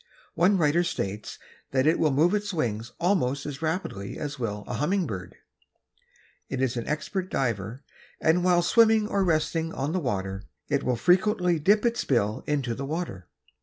[0.33, 1.37] One writer states
[1.69, 5.35] that it will move its wings almost as rapidly as will a humming bird.
[6.49, 7.83] It is an expert diver
[8.19, 12.73] and while swimming or resting on the water it will frequently dip its bill into
[12.73, 13.27] the water.